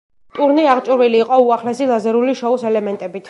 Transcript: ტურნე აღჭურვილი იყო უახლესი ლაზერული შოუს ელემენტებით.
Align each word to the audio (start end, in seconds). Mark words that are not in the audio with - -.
ტურნე 0.37 0.63
აღჭურვილი 0.71 1.21
იყო 1.27 1.39
უახლესი 1.49 1.91
ლაზერული 1.93 2.37
შოუს 2.43 2.67
ელემენტებით. 2.73 3.19